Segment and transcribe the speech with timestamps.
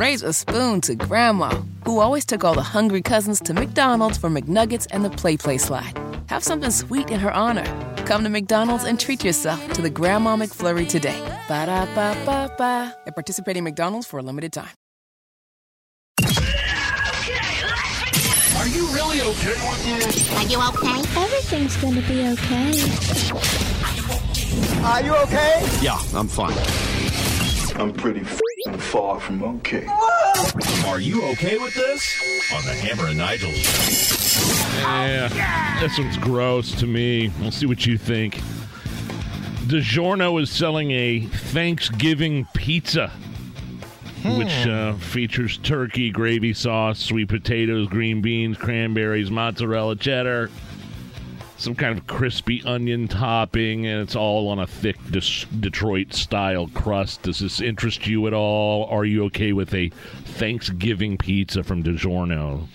[0.00, 1.50] raise a spoon to Grandma,
[1.84, 5.92] who always took all the hungry cousins to McDonald's for McNuggets and the PlayPlace slide.
[6.28, 7.66] Have something sweet in her honor.
[8.06, 11.20] Come to McDonald's and treat yourself to the Grandma McFlurry today.
[11.48, 12.96] Ba da ba ba ba.
[13.06, 14.72] At participating McDonald's for a limited time.
[18.56, 20.32] Are you really okay with this?
[20.32, 20.98] Are you okay?
[21.20, 22.72] Everything's gonna be okay.
[24.82, 25.60] Are you okay?
[25.82, 26.56] Yeah, I'm fine.
[27.78, 28.24] I'm pretty
[28.80, 29.86] f***ing far from okay.
[30.86, 32.52] Are you okay with this?
[32.54, 34.80] On the Hammer and Nigel show.
[34.80, 37.30] Yeah, this one's gross to me.
[37.40, 38.40] We'll see what you think.
[39.66, 43.12] DiGiorno is selling a Thanksgiving pizza,
[44.24, 50.50] which uh, features turkey, gravy sauce, sweet potatoes, green beans, cranberries, mozzarella cheddar,
[51.60, 56.68] some kind of crispy onion topping, and it's all on a thick Des- Detroit style
[56.68, 57.22] crust.
[57.22, 58.86] Does this interest you at all?
[58.86, 59.90] Are you okay with a
[60.24, 62.66] Thanksgiving pizza from DiGiorno?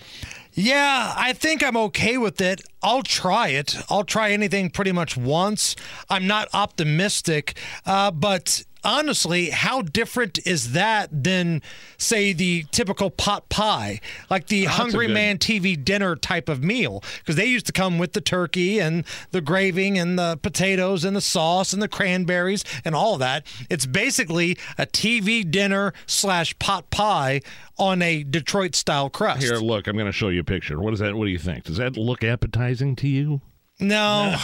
[0.52, 2.62] Yeah, I think I'm okay with it.
[2.82, 3.76] I'll try it.
[3.90, 5.74] I'll try anything pretty much once.
[6.08, 11.60] I'm not optimistic, uh, but honestly, how different is that than,
[11.98, 17.02] say, the typical pot pie, like the That's Hungry Man TV dinner type of meal?
[17.18, 21.16] Because they used to come with the turkey and the gravy and the potatoes and
[21.16, 23.44] the sauce and the cranberries and all that.
[23.68, 27.42] It's basically a TV dinner slash pot pie
[27.78, 29.42] on a Detroit style crust.
[29.42, 30.80] Here, look, I'm going to show you a picture.
[30.80, 31.14] What is that?
[31.16, 31.64] What do you think?
[31.64, 33.40] Does that look appetizing to you?
[33.78, 34.34] No,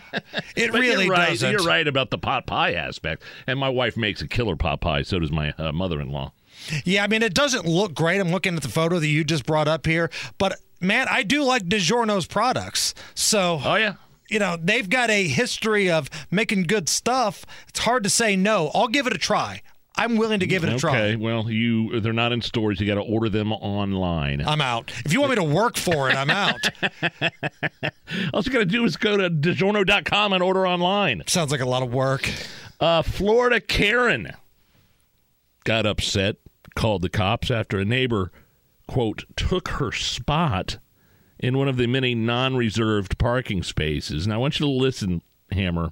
[0.56, 1.28] it really you're right.
[1.30, 1.50] doesn't.
[1.52, 3.22] You're right about the pot pie aspect.
[3.46, 5.02] And my wife makes a killer pot pie.
[5.02, 6.32] So does my uh, mother-in-law.
[6.84, 8.20] Yeah, I mean, it doesn't look great.
[8.20, 11.42] I'm looking at the photo that you just brought up here, but man, I do
[11.44, 12.94] like DiGiorno's products.
[13.14, 13.94] So, Oh yeah.
[14.28, 17.44] you know, they've got a history of making good stuff.
[17.68, 18.70] It's hard to say no.
[18.74, 19.62] I'll give it a try.
[19.94, 20.78] I'm willing to give it a Okay.
[20.80, 20.98] try.
[21.00, 22.80] Okay, well, you they're not in stores.
[22.80, 24.42] You got to order them online.
[24.46, 24.90] I'm out.
[25.04, 26.68] If you want me to work for it, I'm out.
[28.32, 31.22] All you got to do is go to DiGiorno.com and order online.
[31.26, 32.28] Sounds like a lot of work.
[32.80, 34.32] Uh, Florida Karen
[35.64, 36.36] got upset,
[36.74, 38.32] called the cops after a neighbor,
[38.88, 40.78] quote, took her spot
[41.38, 44.26] in one of the many non reserved parking spaces.
[44.26, 45.90] Now, I want you to listen, Hammer,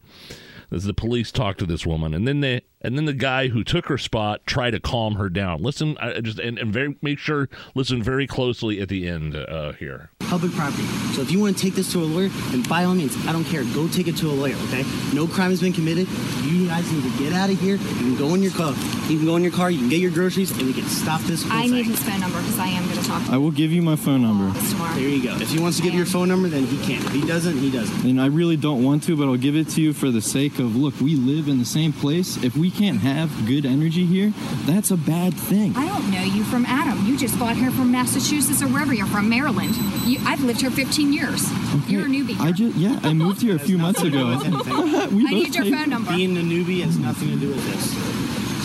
[0.73, 2.15] as the police talk to this woman.
[2.15, 2.63] And then they.
[2.83, 5.63] And then the guy who took her spot tried to calm her down.
[5.63, 9.73] Listen, I just and, and very make sure listen very closely at the end uh,
[9.73, 10.11] here.
[10.31, 10.85] Public property.
[11.15, 13.33] So if you want to take this to a lawyer, then by all means, I
[13.33, 13.65] don't care.
[13.75, 14.85] Go take it to a lawyer, okay?
[15.13, 16.07] No crime has been committed.
[16.45, 17.77] You guys need to get out of here.
[17.77, 18.73] You can go in your car.
[19.11, 19.71] You can go in your car.
[19.71, 21.43] You can get your groceries, and we can stop this.
[21.43, 23.73] Whole I need his phone number because I am going to talk I will give
[23.73, 24.45] you my phone number.
[24.45, 24.95] Oh, him tomorrow.
[24.95, 25.35] There you go.
[25.37, 27.05] If he wants to give you your phone number, then he can.
[27.05, 28.09] If he doesn't, he doesn't.
[28.09, 30.61] And I really don't want to, but I'll give it to you for the sake
[30.61, 32.43] of look, we live in the same place.
[32.45, 34.33] If we can't have good energy here,
[34.65, 35.75] that's a bad thing.
[35.77, 37.05] I don't know you from Adam.
[37.05, 39.75] You just got here from Massachusetts or wherever you're from, Maryland.
[40.05, 41.51] You, I've lived here 15 years.
[41.89, 42.39] You're a newbie.
[42.41, 44.39] I just yeah, I moved here a few months ago.
[45.13, 46.11] we I need your phone number.
[46.11, 47.97] Being a newbie has nothing to do with this.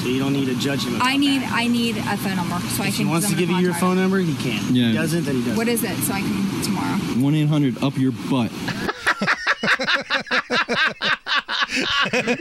[0.03, 1.01] So you don't need to judge him.
[1.01, 1.51] I need that.
[1.51, 3.05] I need a phone number so I If can.
[3.05, 4.59] he wants to give you your phone number, he can.
[4.63, 4.87] If Yeah.
[4.89, 5.57] he doesn't, then he doesn't.
[5.57, 6.97] What is it so I can tomorrow?
[7.23, 8.51] One eight hundred up your butt.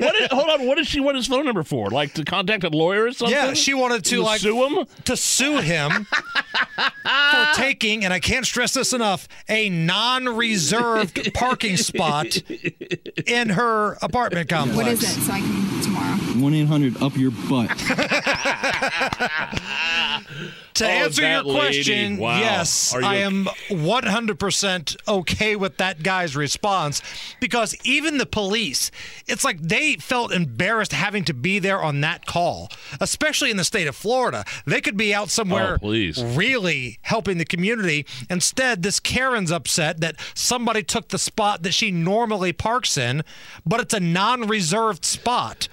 [0.04, 1.88] What is, hold on, what did she want his phone number for?
[1.90, 3.34] Like to contact a lawyer or something?
[3.34, 4.86] Yeah, she wanted to like sue him.
[5.04, 12.36] to sue him for taking, and I can't stress this enough, a non-reserved parking spot
[13.26, 14.76] in her apartment complex.
[14.76, 16.16] What is it so I can tomorrow?
[16.42, 17.70] One eight hundred up your butt.
[20.74, 22.36] To Oh, answer your question, Wow.
[22.40, 27.00] yes, I am 100% okay with that guy's response
[27.38, 28.90] because even the police,
[29.28, 32.70] it's like they felt embarrassed having to be there on that call,
[33.00, 34.44] especially in the state of Florida.
[34.66, 38.04] They could be out somewhere Oh, really helping the community.
[38.28, 43.22] Instead, this Karen's upset that somebody took the spot that she normally parks in,
[43.64, 45.68] but it's a non reserved spot,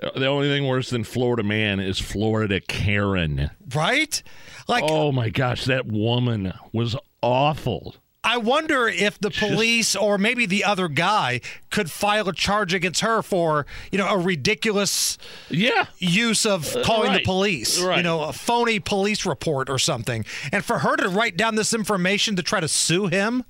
[0.00, 3.50] The only thing worse than Florida man is Florida Karen.
[3.74, 4.22] right?
[4.68, 7.96] Like, Oh my gosh, that woman was awful.
[8.24, 11.40] I wonder if the police or maybe the other guy
[11.70, 15.16] could file a charge against her for, you know, a ridiculous
[15.48, 15.86] Yeah.
[15.98, 17.18] use of uh, calling right.
[17.18, 20.26] the police, you know, a phony police report or something.
[20.52, 23.44] And for her to write down this information to try to sue him,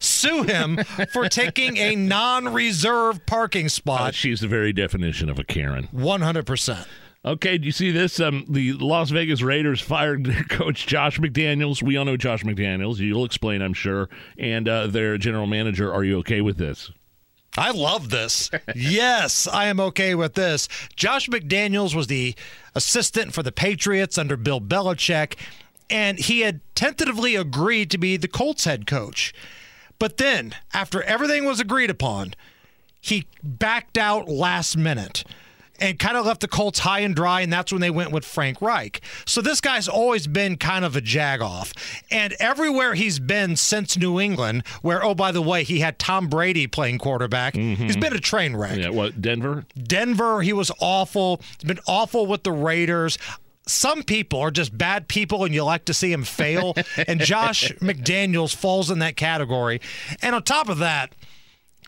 [0.00, 0.78] sue him
[1.12, 5.88] for taking a non-reserved parking Uh, spot, she's the very definition of a Karen.
[5.94, 6.86] 100%.
[7.22, 8.18] Okay, do you see this?
[8.18, 11.82] Um, the Las Vegas Raiders fired their coach Josh McDaniels.
[11.82, 12.96] We all know Josh McDaniels.
[12.98, 14.08] You'll explain, I'm sure.
[14.38, 15.92] And uh, their general manager.
[15.92, 16.90] Are you okay with this?
[17.58, 18.50] I love this.
[18.74, 20.66] yes, I am okay with this.
[20.96, 22.34] Josh McDaniels was the
[22.74, 25.34] assistant for the Patriots under Bill Belichick,
[25.90, 29.34] and he had tentatively agreed to be the Colts head coach.
[30.00, 32.34] But then, after everything was agreed upon,
[33.00, 35.22] he backed out last minute
[35.78, 38.24] and kind of left the Colts high and dry, and that's when they went with
[38.24, 39.00] Frank Reich.
[39.26, 41.72] So this guy's always been kind of a jagoff.
[42.10, 46.28] And everywhere he's been since New England, where, oh, by the way, he had Tom
[46.28, 47.82] Brady playing quarterback, mm-hmm.
[47.82, 48.78] he's been a train wreck.
[48.78, 49.64] Yeah, what, Denver?
[49.82, 51.40] Denver, he was awful.
[51.58, 53.18] He's been awful with the Raiders.
[53.70, 56.74] Some people are just bad people and you like to see them fail.
[57.06, 59.80] and Josh McDaniels falls in that category.
[60.20, 61.14] And on top of that,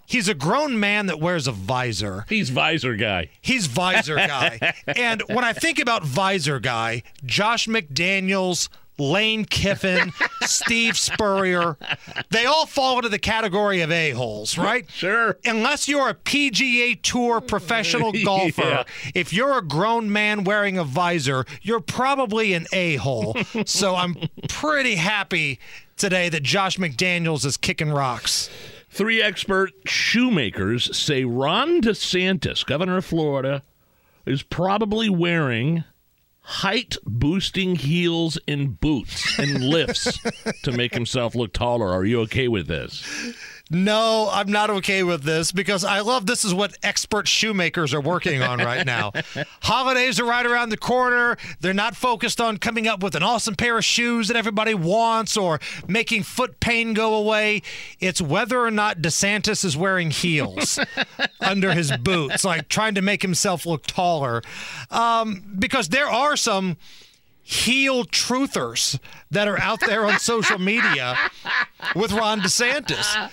[0.06, 2.24] he's a grown man that wears a visor.
[2.28, 3.30] He's visor guy.
[3.40, 4.74] He's visor guy.
[4.86, 8.68] and when I think about visor guy, Josh McDaniels,
[8.98, 10.12] Lane Kiffin,
[10.42, 11.76] Steve Spurrier,
[12.30, 14.84] they all fall into the category of a-holes, right?
[14.92, 15.38] Sure.
[15.44, 18.84] Unless you're a PGA Tour professional golfer, Yeah.
[19.14, 23.36] if you're a grown man wearing a visor, you're probably an a-hole.
[23.66, 24.16] so I'm
[24.48, 25.58] pretty happy
[25.96, 28.50] today that Josh McDaniels is kicking rocks.
[28.90, 33.62] Three expert shoemakers say Ron DeSantis, governor of Florida,
[34.26, 35.84] is probably wearing
[36.42, 40.18] height boosting heels and boots and lifts
[40.62, 41.88] to make himself look taller.
[41.88, 43.04] Are you okay with this?
[43.72, 48.02] No, I'm not okay with this because I love this is what expert shoemakers are
[48.02, 49.12] working on right now.
[49.62, 51.38] Holidays are right around the corner.
[51.60, 55.38] They're not focused on coming up with an awesome pair of shoes that everybody wants
[55.38, 55.58] or
[55.88, 57.62] making foot pain go away.
[57.98, 60.78] It's whether or not DeSantis is wearing heels
[61.40, 64.42] under his boots, like trying to make himself look taller.
[64.90, 66.76] Um, because there are some
[67.44, 68.98] heel truthers
[69.30, 71.16] that are out there on social media
[71.96, 73.30] with Ron DeSantis.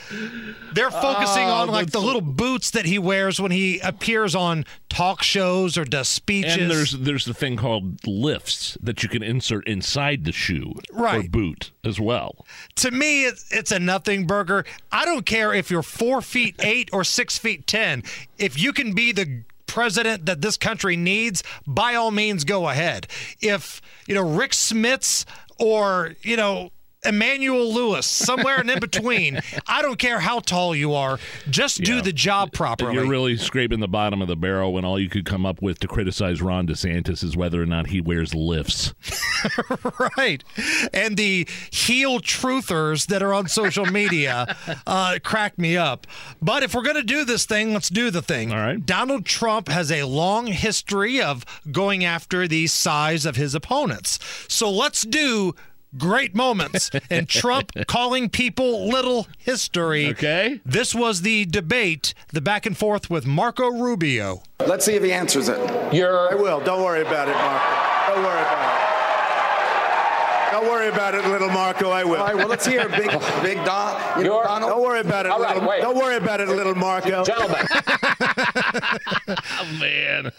[0.74, 4.66] They're focusing Oh, on like the little boots that he wears when he appears on
[4.90, 6.58] talk shows or does speeches.
[6.58, 11.04] And there's there's the thing called lifts that you can insert inside the shoe or
[11.04, 11.32] Right.
[11.32, 12.46] boot as well.
[12.76, 14.66] to me, it, it's a nothing burger.
[14.92, 18.04] I don't care if you're four feet eight or six feet ten.
[18.38, 23.08] If you can be the president that this country needs, by all means, go ahead.
[23.42, 25.26] If you know Rick Smits
[25.58, 26.72] or you know.
[27.06, 29.40] Emmanuel Lewis, somewhere in between.
[29.68, 31.18] I don't care how tall you are.
[31.50, 32.02] Just do Yeah.
[32.02, 32.94] the job properly.
[32.94, 35.80] You're really scraping the bottom of the barrel when all you could come up with
[35.80, 38.94] to criticize Ron DeSantis is whether or not he wears lifts.
[40.18, 40.44] right.
[40.94, 44.56] And the heel truthers that are on social media
[44.88, 46.08] uh, crack me up.
[46.42, 48.52] But if we're going to do this thing, let's do the thing.
[48.52, 48.84] All right.
[48.86, 54.20] Donald Trump has a long history of going after the size of his opponents.
[54.48, 55.54] So let's do
[55.98, 60.08] great moments and Trump calling people little history.
[60.08, 60.62] Okay.
[60.66, 64.44] This was the debate, the back and forth with Marco Rubio.
[64.66, 65.94] Let's see if he answers it.
[65.94, 66.60] You're I will.
[66.62, 68.14] Don't worry about it, Marco.
[68.14, 68.69] Don't worry about it.
[70.60, 71.90] Don't worry about it, little Marco.
[71.90, 72.18] I will.
[72.18, 73.10] All right, well, let's hear Big
[73.42, 74.20] Big Don.
[74.20, 74.72] You know, Donald.
[74.72, 75.70] Don't worry about it, All right, little.
[75.70, 75.82] wait.
[75.82, 77.24] Don't worry about it, little Marco.
[77.24, 77.66] Gentlemen,
[79.30, 80.32] Oh, man.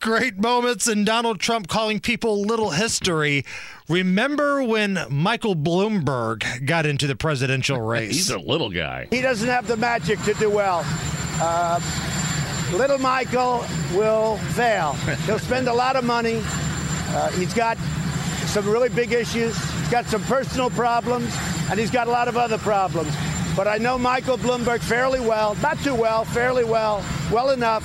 [0.00, 3.44] great moments in Donald Trump calling people little history.
[3.90, 8.14] Remember when Michael Bloomberg got into the presidential race?
[8.14, 9.06] He's a little guy.
[9.10, 10.82] He doesn't have the magic to do well.
[11.42, 11.78] Uh,
[12.72, 14.92] little Michael will fail.
[15.26, 16.40] He'll spend a lot of money.
[17.08, 17.76] Uh, he's got
[18.46, 19.56] some really big issues.
[19.56, 21.34] He's got some personal problems,
[21.70, 23.14] and he's got a lot of other problems.
[23.56, 27.84] But I know Michael Bloomberg fairly well, not too well, fairly well, well enough.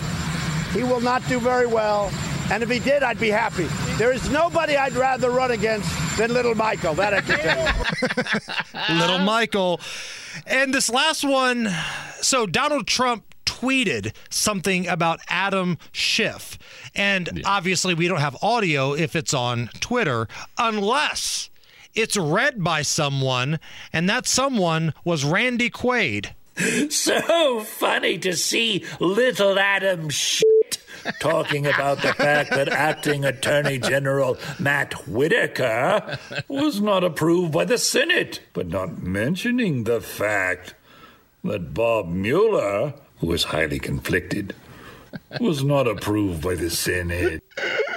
[0.73, 2.11] He will not do very well.
[2.51, 3.67] And if he did, I'd be happy.
[3.97, 6.93] There is nobody I'd rather run against than little Michael.
[6.95, 8.99] That I can tell you.
[8.99, 9.79] little Michael.
[10.45, 11.69] And this last one,
[12.21, 13.30] so Donald Trump
[13.61, 16.57] tweeted something about Adam Schiff.
[16.95, 20.27] And obviously, we don't have audio if it's on Twitter,
[20.57, 21.49] unless
[21.93, 23.59] it's read by someone,
[23.93, 26.31] and that someone was Randy Quaid.
[26.89, 30.77] So funny to see little Adam shit
[31.19, 37.77] talking about the fact that acting Attorney General Matt Whitaker was not approved by the
[37.77, 40.75] Senate, but not mentioning the fact
[41.43, 44.53] that Bob Mueller, who is highly conflicted,
[45.39, 47.43] was not approved by the Senate.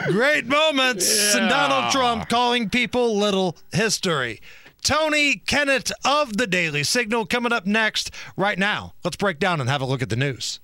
[0.07, 1.35] Great moments.
[1.35, 4.41] And Donald Trump calling people little history.
[4.83, 8.11] Tony Kinnett of the Daily Signal coming up next.
[8.37, 10.61] Right now, let's break down and have a look at the news.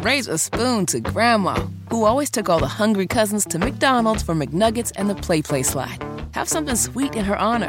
[0.00, 4.34] Raise a spoon to Grandma, who always took all the hungry cousins to McDonald's for
[4.34, 6.02] McNuggets and the PlayPlace Slide.
[6.32, 7.68] Have something sweet in her honor.